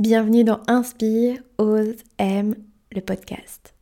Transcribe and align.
Bienvenue 0.00 0.44
dans 0.44 0.60
Inspire, 0.66 1.36
Ose, 1.58 1.96
Aime, 2.16 2.54
le 2.90 3.02
podcast. 3.02 3.74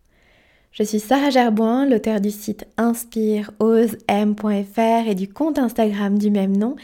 Je 0.72 0.82
suis 0.82 0.98
Sarah 0.98 1.30
Gerboin, 1.30 1.86
l'auteur 1.86 2.20
du 2.20 2.32
site 2.32 2.66
inspireosem.fr 2.76 5.08
et 5.08 5.14
du 5.14 5.28
compte 5.28 5.60
Instagram 5.60 6.18
du 6.18 6.32
même 6.32 6.56
nom, 6.56 6.74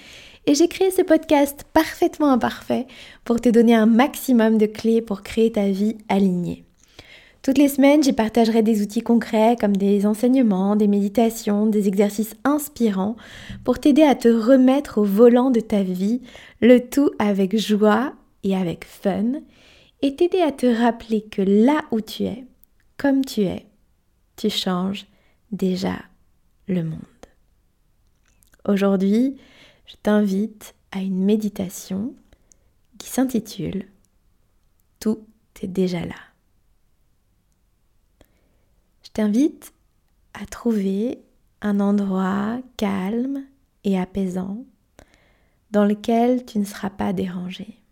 et 0.47 0.55
j'ai 0.55 0.69
créé 0.69 0.93
ce 0.93 1.03
podcast 1.03 1.65
parfaitement 1.73 2.31
imparfait 2.31 2.87
pour 3.25 3.41
te 3.41 3.49
donner 3.49 3.75
un 3.75 3.87
maximum 3.87 4.57
de 4.57 4.67
clés 4.67 5.03
pour 5.03 5.25
créer 5.25 5.51
ta 5.51 5.69
vie 5.69 5.97
alignée. 6.09 6.65
Toutes 7.43 7.59
les 7.59 7.67
semaines, 7.67 8.05
j'y 8.05 8.13
partagerai 8.13 8.63
des 8.63 8.83
outils 8.83 9.03
concrets 9.03 9.57
comme 9.61 9.77
des 9.77 10.07
enseignements, 10.07 10.77
des 10.77 10.87
méditations, 10.87 11.67
des 11.67 11.89
exercices 11.89 12.37
inspirants 12.45 13.17
pour 13.65 13.81
t'aider 13.81 14.05
à 14.05 14.15
te 14.15 14.29
remettre 14.29 14.99
au 14.99 15.05
volant 15.05 15.51
de 15.51 15.59
ta 15.59 15.83
vie, 15.83 16.21
le 16.61 16.79
tout 16.79 17.11
avec 17.19 17.59
joie 17.59 18.13
et 18.45 18.55
avec 18.55 18.85
fun, 18.85 19.33
et 20.03 20.15
t'aider 20.15 20.41
à 20.41 20.53
te 20.53 20.67
rappeler 20.67 21.23
que 21.23 21.43
là 21.43 21.83
où 21.91 22.01
tu 22.01 22.25
es, 22.25 22.47
comme 22.97 23.25
tu 23.25 23.43
es, 23.43 23.67
tu 24.37 24.51
changes 24.51 25.07
déjà 25.51 25.97
le 26.69 26.85
monde. 26.85 27.01
Aujourd'hui, 28.67 29.37
je 29.87 29.97
t'invite 30.03 30.75
à 30.93 31.01
une 31.01 31.25
méditation 31.25 32.15
qui 32.99 33.09
s'intitule 33.09 33.87
Tout 35.01 35.27
est 35.63 35.69
déjà 35.69 36.05
là. 36.05 36.15
Je 39.03 39.11
t'invite 39.11 39.73
à 40.35 40.47
trouver 40.47 41.23
un 41.61 41.81
endroit 41.81 42.59
calme 42.77 43.45
et 43.85 43.99
apaisant 43.99 44.65
dans 45.71 45.85
lequel 45.85 46.45
tu 46.45 46.59
ne 46.59 46.65
seras 46.65 46.91
pas 46.91 47.13
dérangé. 47.13 47.84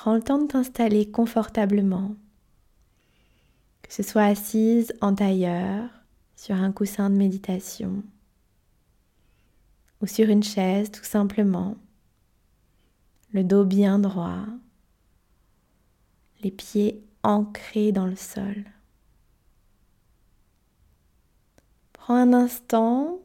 Prends 0.00 0.14
le 0.14 0.22
temps 0.22 0.38
de 0.38 0.46
t'installer 0.46 1.10
confortablement, 1.10 2.14
que 3.82 3.92
ce 3.92 4.04
soit 4.04 4.22
assise 4.22 4.94
en 5.00 5.12
tailleur, 5.12 5.90
sur 6.36 6.54
un 6.54 6.70
coussin 6.70 7.10
de 7.10 7.16
méditation. 7.16 8.04
Ou 10.00 10.06
sur 10.06 10.28
une 10.28 10.44
chaise 10.44 10.92
tout 10.92 11.02
simplement, 11.02 11.74
le 13.32 13.42
dos 13.42 13.64
bien 13.64 13.98
droit, 13.98 14.46
les 16.44 16.52
pieds 16.52 17.02
ancrés 17.24 17.90
dans 17.90 18.06
le 18.06 18.14
sol. 18.14 18.66
Prends 21.92 22.14
un 22.14 22.32
instant 22.34 23.18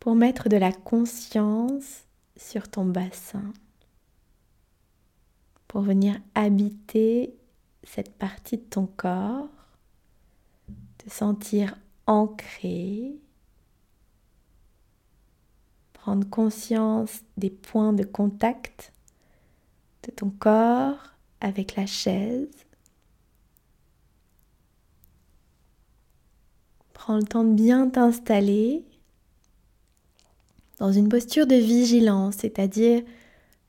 pour 0.00 0.14
mettre 0.14 0.48
de 0.48 0.56
la 0.56 0.72
conscience 0.72 2.06
sur 2.34 2.70
ton 2.70 2.86
bassin 2.86 3.52
pour 5.74 5.82
venir 5.82 6.20
habiter 6.36 7.34
cette 7.82 8.14
partie 8.16 8.58
de 8.58 8.62
ton 8.62 8.86
corps, 8.86 9.48
te 10.98 11.10
sentir 11.10 11.76
ancré, 12.06 13.12
prendre 15.92 16.30
conscience 16.30 17.22
des 17.36 17.50
points 17.50 17.92
de 17.92 18.04
contact 18.04 18.92
de 20.04 20.12
ton 20.12 20.30
corps 20.30 21.16
avec 21.40 21.74
la 21.74 21.86
chaise. 21.86 22.54
Prends 26.92 27.16
le 27.16 27.24
temps 27.24 27.42
de 27.42 27.52
bien 27.52 27.90
t'installer 27.90 28.84
dans 30.78 30.92
une 30.92 31.08
posture 31.08 31.48
de 31.48 31.56
vigilance, 31.56 32.36
c'est-à-dire 32.36 33.02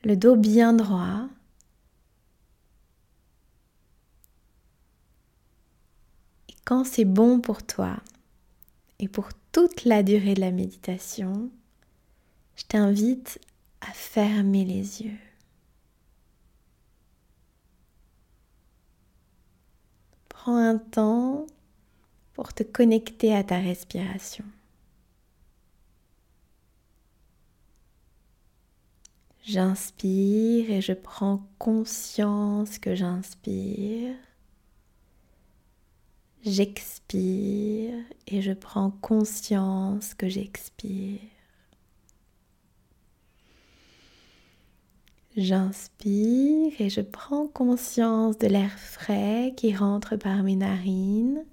le 0.03 0.15
dos 0.15 0.35
bien 0.35 0.71
droit, 0.73 1.29
Quand 6.65 6.83
c'est 6.83 7.05
bon 7.05 7.39
pour 7.39 7.61
toi 7.61 7.97
et 8.97 9.07
pour 9.07 9.29
toute 9.51 9.85
la 9.85 10.01
durée 10.01 10.33
de 10.33 10.41
la 10.41 10.51
méditation, 10.51 11.51
je 12.55 12.63
t'invite 12.63 13.39
à 13.81 13.91
fermer 13.93 14.65
les 14.65 15.03
yeux. 15.03 15.19
Prends 20.27 20.57
un 20.57 20.79
temps 20.79 21.45
pour 22.33 22.51
te 22.51 22.63
connecter 22.63 23.35
à 23.35 23.43
ta 23.43 23.59
respiration. 23.59 24.45
J'inspire 29.43 30.71
et 30.71 30.81
je 30.81 30.93
prends 30.93 31.47
conscience 31.59 32.79
que 32.79 32.95
j'inspire. 32.95 34.15
J'expire 36.45 37.95
et 38.27 38.43
je 38.43 38.51
prends 38.51 38.91
conscience 38.91 40.13
que 40.13 40.29
j'expire. 40.29 41.19
J'inspire 45.35 46.79
et 46.79 46.91
je 46.91 47.01
prends 47.01 47.47
conscience 47.47 48.37
de 48.37 48.45
l'air 48.45 48.77
frais 48.77 49.55
qui 49.57 49.75
rentre 49.75 50.17
par 50.17 50.43
mes 50.43 50.55
narines. 50.55 51.43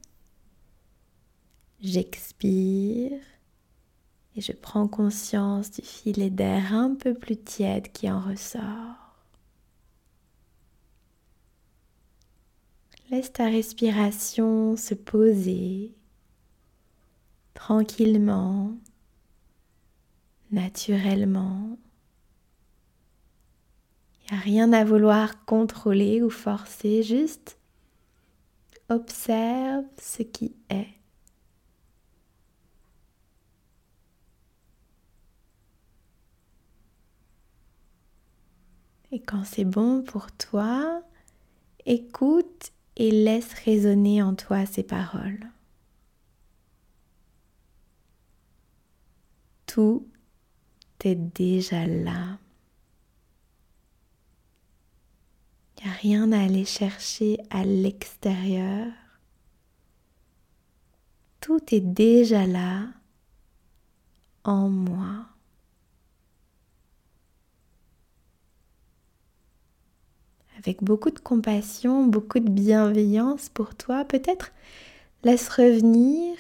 J'expire 1.81 3.19
et 4.37 4.41
je 4.43 4.53
prends 4.53 4.89
conscience 4.89 5.71
du 5.71 5.81
filet 5.81 6.29
d'air 6.29 6.75
un 6.75 6.95
peu 6.95 7.15
plus 7.15 7.39
tiède 7.39 7.91
qui 7.93 8.11
en 8.11 8.21
ressort. 8.21 9.02
Laisse 13.13 13.31
ta 13.31 13.45
respiration 13.45 14.75
se 14.75 14.95
poser 14.95 15.95
tranquillement, 17.53 18.75
naturellement. 20.51 21.77
Il 24.17 24.33
n'y 24.33 24.39
a 24.39 24.41
rien 24.41 24.73
à 24.73 24.83
vouloir 24.83 25.45
contrôler 25.45 26.23
ou 26.23 26.31
forcer, 26.31 27.03
juste 27.03 27.59
observe 28.89 29.85
ce 30.01 30.23
qui 30.23 30.57
est. 30.71 30.89
Et 39.11 39.21
quand 39.21 39.45
c'est 39.45 39.67
bon 39.67 40.01
pour 40.03 40.33
toi, 40.33 41.03
écoute 41.85 42.73
et 42.97 43.11
laisse 43.11 43.53
résonner 43.65 44.23
en 44.23 44.35
toi 44.35 44.67
ces 44.67 44.83
paroles. 44.83 45.49
Tout 49.67 50.07
est 51.05 51.15
déjà 51.15 51.87
là. 51.87 52.39
Il 55.79 55.85
n'y 55.85 55.91
a 55.91 55.95
rien 55.95 56.33
à 56.33 56.45
aller 56.45 56.65
chercher 56.65 57.39
à 57.51 57.65
l'extérieur. 57.65 58.93
Tout 61.41 61.75
est 61.75 61.81
déjà 61.81 62.47
là 62.47 62.87
en 64.45 64.69
moi. 64.69 65.32
Avec 70.63 70.83
beaucoup 70.83 71.11
de 71.11 71.19
compassion, 71.19 72.07
beaucoup 72.07 72.39
de 72.39 72.49
bienveillance 72.49 73.49
pour 73.49 73.75
toi, 73.75 74.05
peut-être 74.05 74.53
laisse 75.25 75.49
revenir 75.49 76.37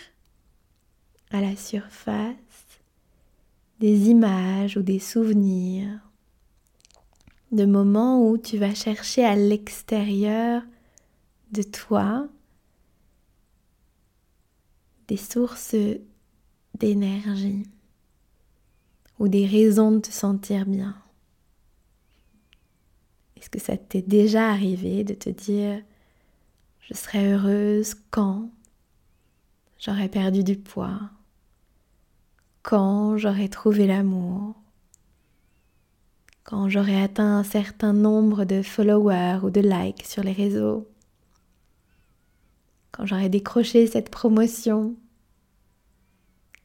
à 1.32 1.40
la 1.40 1.56
surface 1.56 2.36
des 3.80 4.10
images 4.10 4.76
ou 4.76 4.82
des 4.82 5.00
souvenirs, 5.00 5.98
de 7.50 7.64
moments 7.64 8.28
où 8.28 8.38
tu 8.38 8.58
vas 8.58 8.74
chercher 8.74 9.24
à 9.24 9.34
l'extérieur 9.34 10.62
de 11.50 11.62
toi 11.62 12.28
des 15.08 15.16
sources 15.16 15.74
d'énergie 16.78 17.64
ou 19.18 19.26
des 19.26 19.46
raisons 19.46 19.90
de 19.90 19.98
te 19.98 20.12
sentir 20.12 20.64
bien. 20.64 21.01
Est-ce 23.42 23.50
que 23.50 23.60
ça 23.60 23.76
t'est 23.76 24.02
déjà 24.02 24.50
arrivé 24.50 25.02
de 25.02 25.14
te 25.14 25.28
dire 25.28 25.82
je 26.80 26.94
serais 26.94 27.32
heureuse 27.32 27.96
quand 28.12 28.50
j'aurais 29.80 30.08
perdu 30.08 30.44
du 30.44 30.56
poids, 30.56 31.00
quand 32.62 33.16
j'aurais 33.16 33.48
trouvé 33.48 33.88
l'amour, 33.88 34.54
quand 36.44 36.68
j'aurais 36.68 37.02
atteint 37.02 37.38
un 37.38 37.42
certain 37.42 37.92
nombre 37.92 38.44
de 38.44 38.62
followers 38.62 39.40
ou 39.42 39.50
de 39.50 39.60
likes 39.60 40.06
sur 40.06 40.22
les 40.22 40.30
réseaux, 40.30 40.88
quand 42.92 43.06
j'aurais 43.06 43.28
décroché 43.28 43.88
cette 43.88 44.10
promotion, 44.10 44.94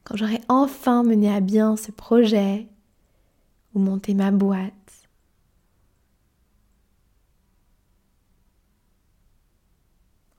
quand 0.04 0.16
j'aurais 0.16 0.42
enfin 0.48 1.02
mené 1.02 1.28
à 1.34 1.40
bien 1.40 1.76
ce 1.76 1.90
projet 1.90 2.68
ou 3.74 3.80
monté 3.80 4.14
ma 4.14 4.30
boîte? 4.30 4.97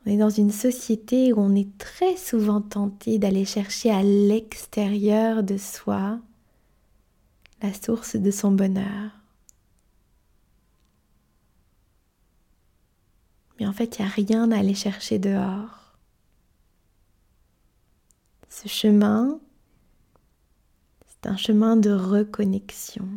On 0.06 0.12
est 0.12 0.18
dans 0.18 0.30
une 0.30 0.52
société 0.52 1.34
où 1.34 1.40
on 1.40 1.56
est 1.56 1.78
très 1.78 2.16
souvent 2.16 2.62
tenté 2.62 3.20
d'aller 3.20 3.46
chercher 3.46 3.92
à 3.92 4.02
l'extérieur 4.02 5.44
de 5.44 5.58
soi 5.58 6.20
la 7.62 7.74
source 7.74 8.16
de 8.16 8.32
son 8.32 8.52
bonheur. 8.52 9.12
Mais 13.60 13.68
en 13.68 13.74
fait, 13.74 13.98
il 13.98 14.04
n'y 14.04 14.08
a 14.08 14.12
rien 14.12 14.52
à 14.52 14.60
aller 14.60 14.74
chercher 14.74 15.20
dehors. 15.20 15.98
Ce 18.48 18.70
chemin, 18.70 19.40
c'est 21.06 21.30
un 21.30 21.38
chemin 21.38 21.76
de 21.76 21.92
reconnexion, 21.92 23.08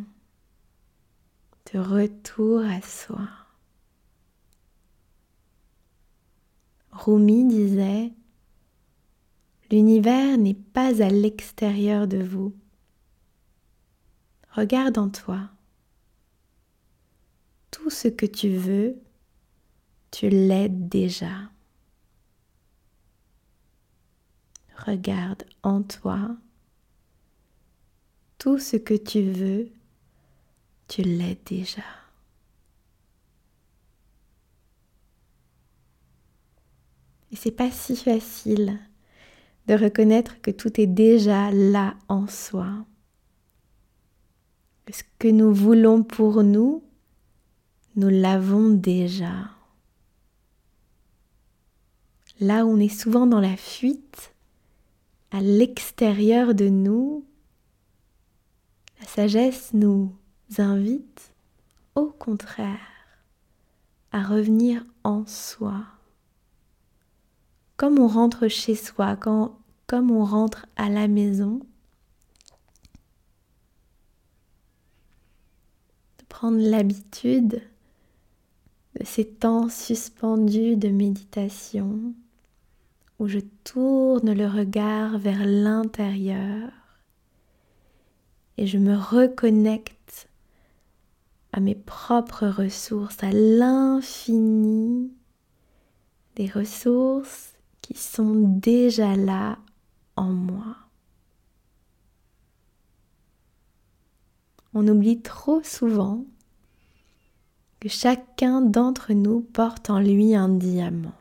de 1.73 1.79
retour 1.79 2.61
à 2.61 2.81
soi. 2.82 3.42
Rumi 6.93 7.47
disait, 7.47 8.12
L'univers 9.71 10.37
n'est 10.37 10.53
pas 10.53 11.03
à 11.03 11.09
l'extérieur 11.09 12.06
de 12.06 12.23
vous. 12.23 12.55
Regarde 14.50 14.99
en 14.99 15.09
toi. 15.09 15.49
Tout 17.71 17.89
ce 17.89 18.09
que 18.09 18.27
tu 18.27 18.50
veux, 18.50 19.00
tu 20.11 20.29
l'aides 20.29 20.91
déjà. 20.91 21.50
Regarde 24.77 25.44
en 25.62 25.83
toi. 25.83 26.37
Tout 28.37 28.59
ce 28.59 28.77
que 28.77 28.94
tu 28.94 29.23
veux, 29.23 29.71
tu 30.87 31.00
l'aides 31.00 31.44
déjà. 31.47 32.02
Et 37.32 37.37
c'est 37.37 37.50
pas 37.50 37.70
si 37.70 37.96
facile 37.96 38.79
de 39.67 39.75
reconnaître 39.75 40.40
que 40.40 40.50
tout 40.50 40.81
est 40.81 40.87
déjà 40.87 41.50
là 41.50 41.94
en 42.08 42.26
soi. 42.26 42.84
Ce 44.93 45.02
que 45.19 45.29
nous 45.29 45.55
voulons 45.55 46.02
pour 46.02 46.43
nous, 46.43 46.84
nous 47.96 48.11
l'avons 48.11 48.69
déjà. 48.69 49.50
Là 52.40 52.67
où 52.67 52.70
on 52.70 52.81
est 52.81 52.88
souvent 52.88 53.26
dans 53.26 53.40
la 53.40 53.56
fuite, 53.56 54.34
à 55.31 55.40
l'extérieur 55.40 56.55
de 56.55 56.69
nous, 56.69 57.25
la 59.00 59.06
sagesse 59.06 59.73
nous 59.73 60.14
invite 60.58 61.32
au 61.94 62.06
contraire 62.06 62.79
à 64.11 64.23
revenir 64.23 64.84
en 65.05 65.25
soi 65.26 65.84
comme 67.82 67.99
on 67.99 68.06
rentre 68.06 68.46
chez 68.46 68.76
soi, 68.76 69.17
quand, 69.17 69.58
comme 69.88 70.12
on 70.12 70.25
rentre 70.25 70.67
à 70.76 70.88
la 70.88 71.08
maison, 71.08 71.58
de 76.20 76.25
prendre 76.29 76.58
l'habitude 76.58 77.61
de 78.94 79.05
ces 79.05 79.26
temps 79.26 79.69
suspendus 79.69 80.76
de 80.76 80.90
méditation 80.90 82.14
où 83.19 83.26
je 83.26 83.40
tourne 83.64 84.32
le 84.32 84.46
regard 84.46 85.19
vers 85.19 85.44
l'intérieur 85.44 86.70
et 88.58 88.69
je 88.69 88.79
me 88.79 88.94
reconnecte 88.94 90.29
à 91.52 91.58
mes 91.58 91.75
propres 91.75 92.46
ressources, 92.46 93.25
à 93.25 93.32
l'infini 93.32 95.11
des 96.37 96.46
ressources 96.46 97.52
qui 97.82 97.94
sont 97.94 98.34
déjà 98.34 99.17
là 99.17 99.58
en 100.17 100.31
moi. 100.31 100.76
On 104.75 104.88
oublie 104.88 105.20
trop 105.20 105.62
souvent 105.62 106.25
que 107.81 107.88
chacun 107.88 108.62
d'entre 108.62 109.12
nous 109.12 109.40
porte 109.40 109.90
en 109.90 109.99
lui 109.99 110.34
un 110.34 110.49
diamant. 110.49 111.12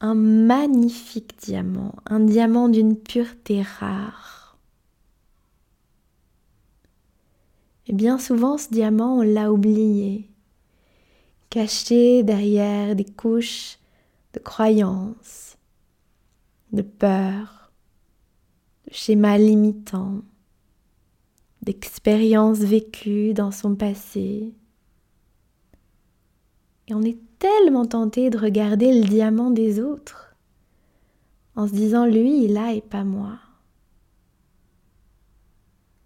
Un 0.00 0.14
magnifique 0.14 1.36
diamant, 1.42 1.94
un 2.06 2.20
diamant 2.20 2.68
d'une 2.68 2.96
pureté 2.96 3.62
rare. 3.62 4.56
Et 7.86 7.92
bien 7.92 8.18
souvent, 8.18 8.56
ce 8.56 8.68
diamant, 8.70 9.18
on 9.18 9.22
l'a 9.22 9.52
oublié, 9.52 10.30
caché 11.50 12.22
derrière 12.22 12.96
des 12.96 13.04
couches 13.04 13.78
de 14.32 14.38
croyances, 14.38 15.56
de 16.72 16.82
peurs, 16.82 17.72
de 18.88 18.94
schémas 18.94 19.38
limitants, 19.38 20.22
d'expériences 21.62 22.60
vécues 22.60 23.34
dans 23.34 23.50
son 23.50 23.74
passé. 23.74 24.54
Et 26.88 26.94
on 26.94 27.02
est 27.02 27.18
tellement 27.38 27.86
tenté 27.86 28.30
de 28.30 28.38
regarder 28.38 29.00
le 29.00 29.06
diamant 29.06 29.50
des 29.50 29.80
autres 29.80 30.34
en 31.54 31.66
se 31.68 31.72
disant 31.72 32.06
lui 32.06 32.44
il 32.44 32.56
a 32.56 32.72
et 32.72 32.80
pas 32.80 33.04
moi. 33.04 33.38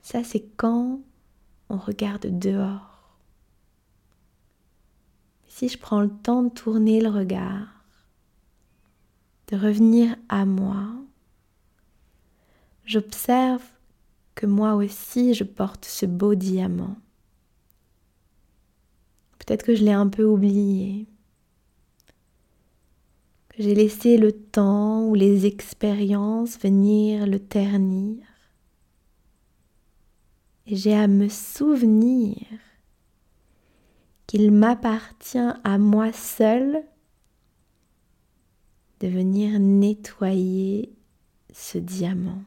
Ça 0.02 0.25
c'est 0.25 0.44
quand 0.56 1.00
on 1.69 1.78
regarde 1.78 2.38
dehors. 2.38 3.19
Si 5.46 5.69
je 5.69 5.78
prends 5.78 6.02
le 6.02 6.11
temps 6.11 6.43
de 6.43 6.50
tourner 6.50 7.00
le 7.00 7.08
regard 7.08 7.75
de 9.48 9.56
revenir 9.56 10.16
à 10.28 10.44
moi, 10.44 10.87
j'observe 12.84 13.62
que 14.34 14.46
moi 14.46 14.75
aussi 14.75 15.34
je 15.34 15.44
porte 15.44 15.84
ce 15.84 16.06
beau 16.06 16.34
diamant. 16.34 16.96
Peut-être 19.38 19.64
que 19.64 19.75
je 19.75 19.84
l'ai 19.84 19.93
un 19.93 20.08
peu 20.08 20.25
oublié, 20.25 21.06
que 23.48 23.62
j'ai 23.62 23.75
laissé 23.75 24.19
le 24.19 24.32
temps 24.32 25.04
ou 25.04 25.14
les 25.14 25.46
expériences 25.46 26.58
venir 26.58 27.26
le 27.26 27.38
ternir. 27.38 28.19
Et 30.66 30.75
j'ai 30.75 30.94
à 30.94 31.06
me 31.06 31.28
souvenir 31.28 32.37
qu'il 34.26 34.50
m'appartient 34.50 35.38
à 35.62 35.78
moi 35.78 36.12
seul 36.12 36.82
de 39.00 39.08
venir 39.08 39.58
nettoyer 39.58 40.92
ce 41.52 41.78
diamant. 41.78 42.42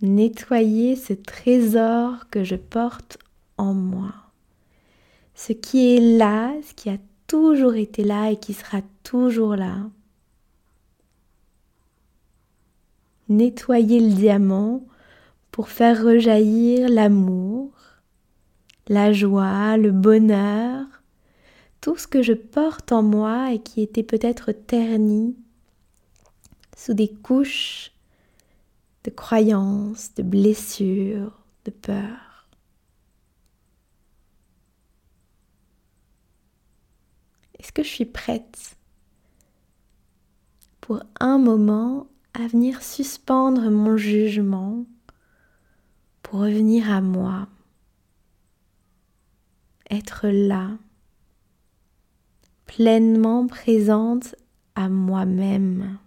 Nettoyer 0.00 0.94
ce 0.94 1.12
trésor 1.12 2.28
que 2.30 2.44
je 2.44 2.56
porte 2.56 3.18
en 3.56 3.74
moi. 3.74 4.14
Ce 5.34 5.52
qui 5.52 5.94
est 5.94 6.18
là, 6.18 6.54
ce 6.62 6.74
qui 6.74 6.90
a 6.90 6.98
toujours 7.26 7.74
été 7.74 8.04
là 8.04 8.30
et 8.30 8.36
qui 8.36 8.54
sera 8.54 8.80
toujours 9.02 9.56
là. 9.56 9.90
Nettoyer 13.28 14.00
le 14.00 14.14
diamant 14.14 14.84
pour 15.50 15.68
faire 15.68 16.02
rejaillir 16.02 16.88
l'amour, 16.88 17.72
la 18.86 19.12
joie, 19.12 19.76
le 19.76 19.90
bonheur, 19.90 20.86
tout 21.80 21.96
ce 21.96 22.06
que 22.06 22.22
je 22.22 22.32
porte 22.32 22.92
en 22.92 23.02
moi 23.02 23.52
et 23.52 23.62
qui 23.62 23.82
était 23.82 24.02
peut-être 24.02 24.52
terni 24.52 25.36
sous 26.76 26.94
des 26.94 27.12
couches 27.12 27.92
de 29.04 29.10
croyances, 29.10 30.14
de 30.14 30.22
blessures, 30.22 31.38
de 31.64 31.70
peurs. 31.70 32.46
Est-ce 37.58 37.72
que 37.72 37.82
je 37.82 37.88
suis 37.88 38.04
prête 38.04 38.76
pour 40.80 41.02
un 41.20 41.38
moment 41.38 42.06
à 42.34 42.46
venir 42.46 42.82
suspendre 42.82 43.70
mon 43.70 43.96
jugement 43.96 44.84
pour 46.22 46.40
revenir 46.40 46.90
à 46.90 47.00
moi, 47.00 47.48
être 49.90 50.28
là 50.28 50.78
pleinement 52.68 53.48
présente 53.48 54.36
à 54.76 54.88
moi-même. 54.88 55.98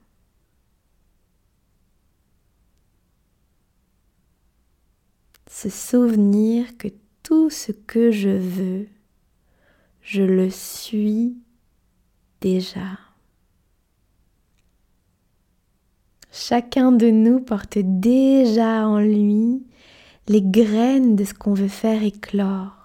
Se 5.49 5.69
souvenir 5.69 6.77
que 6.77 6.87
tout 7.23 7.49
ce 7.49 7.73
que 7.73 8.11
je 8.11 8.29
veux, 8.29 8.87
je 10.01 10.23
le 10.23 10.49
suis 10.49 11.35
déjà. 12.39 12.97
Chacun 16.31 16.93
de 16.93 17.09
nous 17.09 17.41
porte 17.41 17.77
déjà 17.77 18.87
en 18.87 18.99
lui 18.99 19.61
les 20.29 20.41
graines 20.41 21.17
de 21.17 21.25
ce 21.25 21.33
qu'on 21.33 21.53
veut 21.53 21.67
faire 21.67 22.01
éclore 22.01 22.81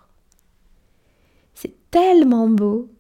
tellement 1.97 2.49
beau 2.49 2.91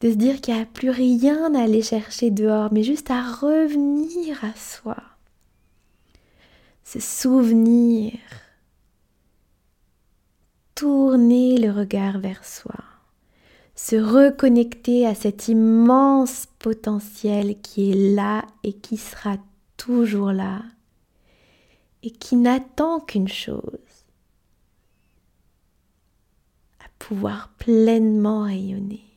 de 0.00 0.10
se 0.10 0.16
dire 0.16 0.40
qu'il 0.40 0.54
n'y 0.54 0.60
a 0.60 0.66
plus 0.66 0.90
rien 0.90 1.54
à 1.54 1.62
aller 1.62 1.82
chercher 1.82 2.30
dehors, 2.30 2.72
mais 2.72 2.82
juste 2.82 3.10
à 3.10 3.22
revenir 3.22 4.42
à 4.44 4.54
soi. 4.54 4.96
Se 6.84 7.00
souvenir. 7.00 8.12
Tourner 10.74 11.58
le 11.58 11.70
regard 11.70 12.18
vers 12.18 12.44
soi. 12.44 12.76
Se 13.74 13.96
reconnecter 13.96 15.06
à 15.06 15.14
cet 15.14 15.48
immense 15.48 16.46
potentiel 16.58 17.60
qui 17.60 17.90
est 17.90 18.14
là 18.14 18.44
et 18.62 18.72
qui 18.72 18.96
sera 18.96 19.36
toujours 19.76 20.32
là 20.32 20.62
et 22.02 22.10
qui 22.10 22.36
n'attend 22.36 23.00
qu'une 23.00 23.28
chose, 23.28 23.62
à 26.80 26.88
pouvoir 26.98 27.50
pleinement 27.58 28.44
rayonner. 28.44 29.09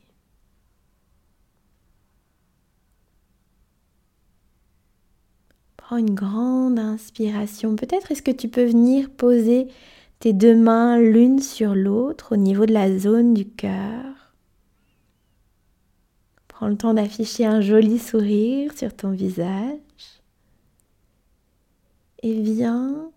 Prends 5.94 6.00
une 6.00 6.16
grande 6.16 6.80
inspiration. 6.80 7.76
Peut-être 7.76 8.10
est-ce 8.10 8.20
que 8.20 8.32
tu 8.32 8.48
peux 8.48 8.64
venir 8.64 9.08
poser 9.10 9.68
tes 10.18 10.32
deux 10.32 10.56
mains 10.56 10.98
l'une 10.98 11.38
sur 11.38 11.76
l'autre 11.76 12.34
au 12.34 12.36
niveau 12.36 12.66
de 12.66 12.72
la 12.72 12.98
zone 12.98 13.32
du 13.32 13.48
cœur. 13.48 14.34
Prends 16.48 16.66
le 16.66 16.76
temps 16.76 16.94
d'afficher 16.94 17.46
un 17.46 17.60
joli 17.60 18.00
sourire 18.00 18.76
sur 18.76 18.92
ton 18.92 19.12
visage. 19.12 19.78
Et 22.24 22.42
viens 22.42 23.12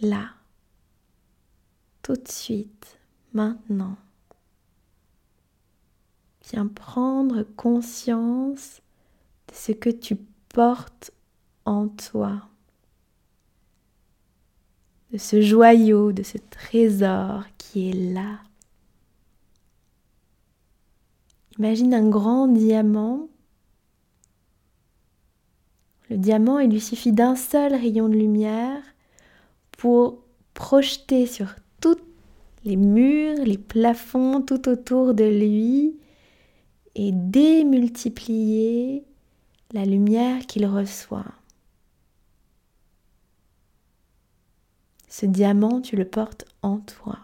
là, 0.00 0.30
tout 2.02 2.16
de 2.16 2.28
suite, 2.28 2.98
maintenant. 3.32 3.96
Viens 6.50 6.66
prendre 6.66 7.44
conscience 7.54 8.82
de 9.46 9.54
ce 9.54 9.70
que 9.70 9.90
tu 9.90 10.16
portes 10.48 11.12
en 11.64 11.88
toi, 11.88 12.42
de 15.12 15.18
ce 15.18 15.40
joyau, 15.40 16.12
de 16.12 16.22
ce 16.22 16.38
trésor 16.38 17.44
qui 17.58 17.90
est 17.90 18.12
là. 18.12 18.40
Imagine 21.58 21.94
un 21.94 22.08
grand 22.08 22.48
diamant. 22.48 23.28
Le 26.08 26.16
diamant, 26.16 26.58
il 26.58 26.70
lui 26.70 26.80
suffit 26.80 27.12
d'un 27.12 27.36
seul 27.36 27.74
rayon 27.74 28.08
de 28.08 28.16
lumière 28.16 28.82
pour 29.72 30.22
projeter 30.54 31.26
sur 31.26 31.54
tous 31.80 31.98
les 32.64 32.76
murs, 32.76 33.44
les 33.44 33.58
plafonds 33.58 34.40
tout 34.40 34.68
autour 34.68 35.14
de 35.14 35.24
lui 35.24 35.96
et 36.94 37.12
démultiplier 37.12 39.04
la 39.72 39.84
lumière 39.84 40.46
qu'il 40.46 40.66
reçoit. 40.66 41.41
Ce 45.12 45.26
diamant, 45.26 45.82
tu 45.82 45.94
le 45.94 46.06
portes 46.06 46.46
en 46.62 46.78
toi. 46.78 47.18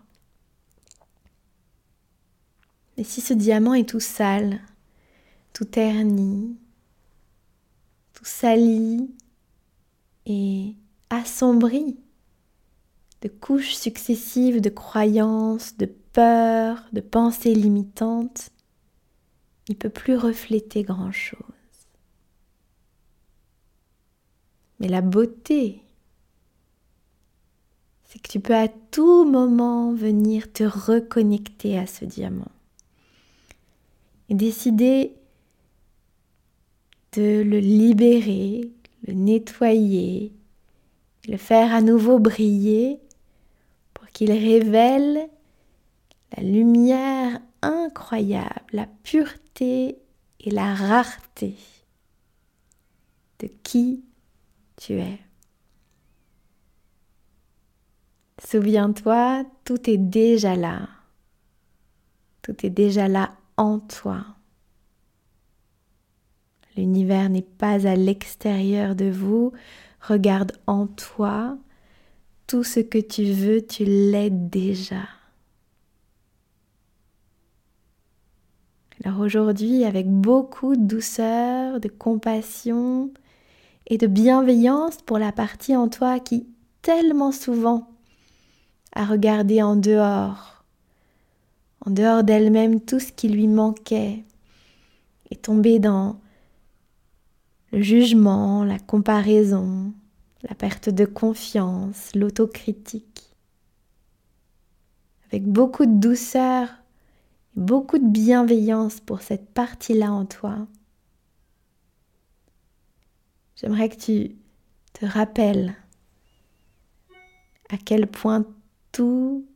Mais 2.99 3.03
si 3.03 3.23
ce 3.23 3.33
diamant 3.33 3.73
est 3.73 3.89
tout 3.89 3.99
sale, 3.99 4.61
tout 5.55 5.65
terni, 5.65 6.59
tout 8.13 8.27
sali 8.27 9.11
et 10.27 10.77
assombri 11.09 11.99
de 13.23 13.29
couches 13.29 13.75
successives 13.75 14.61
de 14.61 14.69
croyances, 14.69 15.75
de 15.79 15.87
peurs, 15.87 16.85
de 16.93 17.01
pensées 17.01 17.55
limitantes, 17.55 18.51
il 19.67 19.73
ne 19.73 19.79
peut 19.79 19.89
plus 19.89 20.15
refléter 20.15 20.83
grand-chose. 20.83 21.41
Mais 24.79 24.89
la 24.89 25.01
beauté 25.01 25.88
c'est 28.09 28.21
que 28.21 28.29
tu 28.29 28.41
peux 28.41 28.55
à 28.55 28.69
tout 28.69 29.25
moment 29.25 29.93
venir 29.93 30.51
te 30.51 30.65
reconnecter 30.65 31.79
à 31.79 31.87
ce 31.87 32.07
diamant 32.07 32.51
et 34.31 34.35
décider 34.35 35.15
de 37.13 37.43
le 37.43 37.59
libérer, 37.59 38.73
le 39.07 39.13
nettoyer, 39.13 40.33
le 41.27 41.37
faire 41.37 41.75
à 41.75 41.83
nouveau 41.83 42.19
briller 42.19 42.99
pour 43.93 44.07
qu'il 44.09 44.33
révèle 44.33 45.29
la 46.37 46.43
lumière 46.43 47.41
incroyable, 47.61 48.65
la 48.73 48.87
pureté 49.03 49.99
et 50.41 50.51
la 50.51 50.75
rareté 50.75 51.57
de 53.41 53.49
qui 53.63 54.03
tu 54.77 54.95
es. 54.95 55.19
Souviens-toi, 58.45 59.45
tout 59.65 59.91
est 59.91 59.99
déjà 59.99 60.55
là. 60.55 60.89
Tout 62.43 62.65
est 62.65 62.71
déjà 62.71 63.09
là 63.09 63.33
en 63.57 63.81
toi. 63.81 64.25
L'univers 66.77 67.29
n'est 67.29 67.43
pas 67.43 67.87
à 67.87 67.97
l'extérieur 67.97 68.95
de 68.95 69.11
vous. 69.11 69.53
Regarde 70.01 70.53
en 70.67 70.87
toi. 70.87 71.59
Tout 72.47 72.63
ce 72.63 72.81
que 72.81 72.99
tu 72.99 73.25
veux, 73.33 73.67
tu 73.67 73.85
l'es 73.85 74.31
déjà. 74.31 75.03
Alors 79.05 79.21
aujourd'hui, 79.21 79.85
avec 79.85 80.09
beaucoup 80.09 80.77
de 80.77 80.83
douceur, 80.83 81.81
de 81.81 81.89
compassion 81.89 83.13
et 83.87 83.99
de 83.99 84.07
bienveillance 84.07 84.99
pour 85.05 85.19
la 85.19 85.33
partie 85.33 85.77
en 85.77 85.89
toi 85.89 86.21
qui 86.21 86.47
tellement 86.83 87.33
souvent 87.33 87.98
à 88.93 89.05
regarder 89.05 89.63
en 89.63 89.77
dehors, 89.77 90.65
en 91.87 91.91
dehors 91.91 92.25
d'elle-même 92.25 92.81
tout 92.81 93.01
ce 93.01 93.13
qui 93.13 93.29
lui 93.29 93.49
manquait, 93.49 94.25
et 95.31 95.37
tomber 95.37 95.79
dans 95.79 96.21
le 97.73 97.83
jugement, 97.83 98.65
la 98.65 98.79
comparaison, 98.79 99.93
la 100.43 100.55
perte 100.55 100.89
de 100.89 101.05
confiance, 101.05 102.15
l'autocritique. 102.15 103.35
Avec 105.27 105.45
beaucoup 105.45 105.85
de 105.85 106.01
douceur, 106.01 106.69
beaucoup 107.55 107.99
de 107.99 108.09
bienveillance 108.09 109.01
pour 109.01 109.21
cette 109.21 109.51
partie-là 109.51 110.11
en 110.11 110.25
toi. 110.25 110.67
J'aimerais 113.57 113.89
que 113.89 113.97
tu 113.97 114.37
te 114.95 115.05
rappelles 115.05 115.75
à 117.71 117.77
quel 117.77 118.07
point 118.07 118.47
tout 118.93 119.47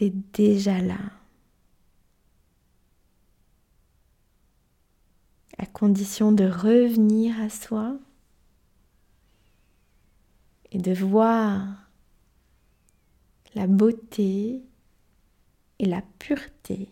est 0.00 0.14
déjà 0.34 0.80
là. 0.80 0.98
À 5.58 5.66
condition 5.66 6.32
de 6.32 6.44
revenir 6.44 7.38
à 7.40 7.50
soi 7.50 7.98
et 10.72 10.78
de 10.78 10.94
voir 10.94 11.90
la 13.54 13.66
beauté 13.66 14.62
et 15.78 15.84
la 15.84 16.02
pureté 16.18 16.88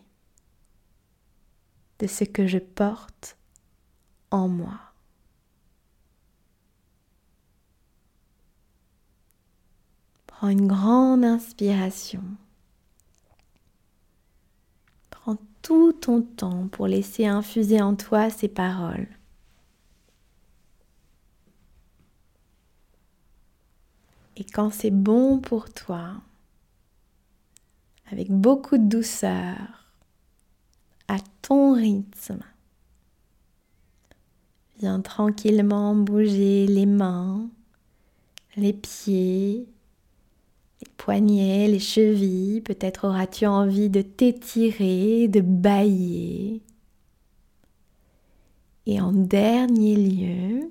de 1.99 2.07
ce 2.07 2.25
que 2.25 2.47
je 2.47 2.59
porte 2.59 3.37
en 4.31 4.49
moi. 4.49 4.88
Prends 10.39 10.51
une 10.51 10.69
grande 10.69 11.25
inspiration. 11.25 12.23
Prends 15.11 15.37
tout 15.63 15.93
ton 15.93 16.23
temps 16.23 16.69
pour 16.69 16.87
laisser 16.87 17.27
infuser 17.27 17.83
en 17.83 17.97
toi 17.97 18.31
ces 18.31 18.47
paroles. 18.47 19.09
Et 24.37 24.45
quand 24.45 24.71
c'est 24.73 24.93
bon 24.93 25.41
pour 25.41 25.73
toi, 25.73 26.13
avec 28.07 28.31
beaucoup 28.31 28.79
de 28.79 28.87
douceur, 28.87 29.93
à 31.09 31.17
ton 31.43 31.75
rythme, 31.75 32.45
viens 34.79 35.01
tranquillement 35.01 35.97
bouger 35.97 36.69
les 36.69 36.87
mains, 36.87 37.51
les 38.55 38.73
pieds, 38.73 39.67
les 40.81 40.89
poignets, 40.97 41.69
les 41.69 41.79
chevilles, 41.79 42.61
peut-être 42.61 43.07
auras-tu 43.07 43.47
envie 43.47 43.91
de 43.91 44.03
t'étirer, 44.03 45.29
de 45.29 45.41
bailler. 45.41 46.63
Et 48.87 49.01
en 49.01 49.13
dernier 49.13 49.97
lieu, 49.97 50.71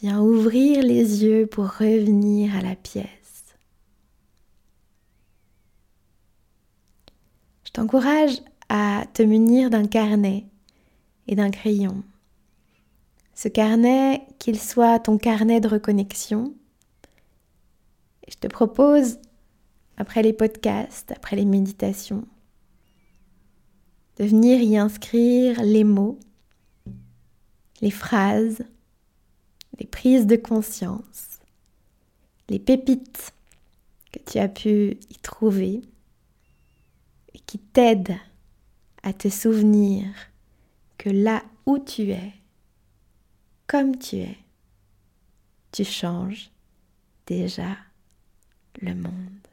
viens 0.00 0.20
ouvrir 0.20 0.82
les 0.82 1.24
yeux 1.24 1.46
pour 1.46 1.64
revenir 1.64 2.54
à 2.54 2.60
la 2.60 2.76
pièce. 2.76 3.06
Je 7.64 7.70
t'encourage 7.72 8.40
à 8.68 9.04
te 9.12 9.22
munir 9.22 9.70
d'un 9.70 9.86
carnet 9.86 10.44
et 11.26 11.34
d'un 11.34 11.50
crayon. 11.50 12.02
Ce 13.34 13.48
carnet, 13.48 14.22
qu'il 14.38 14.58
soit 14.58 14.98
ton 14.98 15.18
carnet 15.18 15.60
de 15.60 15.68
reconnexion, 15.68 16.54
je 18.28 18.36
te 18.36 18.46
propose, 18.46 19.18
après 19.96 20.22
les 20.22 20.32
podcasts, 20.32 21.12
après 21.12 21.36
les 21.36 21.44
méditations, 21.44 22.26
de 24.18 24.24
venir 24.24 24.60
y 24.60 24.76
inscrire 24.76 25.62
les 25.62 25.84
mots, 25.84 26.18
les 27.80 27.90
phrases, 27.90 28.64
les 29.78 29.86
prises 29.86 30.26
de 30.26 30.36
conscience, 30.36 31.40
les 32.48 32.58
pépites 32.58 33.32
que 34.12 34.18
tu 34.18 34.38
as 34.38 34.48
pu 34.48 34.98
y 35.10 35.14
trouver 35.22 35.82
et 37.34 37.38
qui 37.40 37.58
t'aident 37.58 38.18
à 39.02 39.12
te 39.12 39.28
souvenir 39.28 40.06
que 40.98 41.10
là 41.10 41.42
où 41.66 41.78
tu 41.78 42.10
es, 42.10 42.32
comme 43.66 43.98
tu 43.98 44.16
es, 44.16 44.38
tu 45.72 45.84
changes 45.84 46.50
déjà 47.26 47.76
le 48.80 48.94
monde. 48.94 49.45